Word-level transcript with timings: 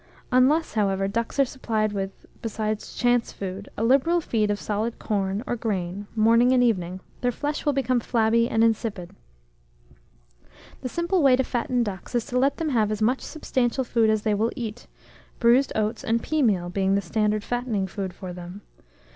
Unless, 0.31 0.73
however, 0.73 1.07
ducks 1.07 1.39
are 1.39 1.45
supplied 1.45 1.93
with, 1.93 2.25
besides 2.41 2.95
chance 2.95 3.31
food, 3.31 3.69
a 3.77 3.83
liberal 3.83 4.19
feed 4.19 4.49
of 4.49 4.59
solid 4.59 4.97
corn, 4.97 5.43
or 5.45 5.55
grain, 5.55 6.07
morning 6.15 6.53
and 6.53 6.63
evening, 6.63 7.01
their 7.21 7.31
flesh 7.31 7.67
will 7.67 7.71
become 7.73 7.99
flabby 7.99 8.49
and 8.49 8.63
insipid. 8.63 9.11
The 10.81 10.89
simple 10.89 11.21
way 11.21 11.35
to 11.35 11.43
fatten 11.43 11.83
ducks 11.83 12.15
is 12.15 12.25
to 12.25 12.39
let 12.39 12.57
them 12.57 12.69
have 12.69 12.91
as 12.91 12.99
much, 13.03 13.21
substantial 13.21 13.83
food 13.83 14.09
as 14.09 14.23
they 14.23 14.33
will 14.33 14.51
eat, 14.55 14.87
bruised 15.37 15.71
oats 15.75 16.03
and 16.03 16.19
pea 16.23 16.41
meal 16.41 16.71
being 16.71 16.95
the 16.95 17.01
standard 17.01 17.43
fattening 17.43 17.85
food 17.85 18.11
for 18.11 18.33
them. 18.33 18.61